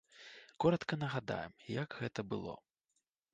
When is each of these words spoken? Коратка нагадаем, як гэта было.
Коратка 0.63 0.97
нагадаем, 1.01 1.53
як 1.75 1.97
гэта 2.01 2.27
было. 2.33 2.57